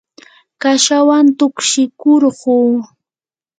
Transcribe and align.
kashawan 0.61 1.25
tukshikurquu. 1.37 2.57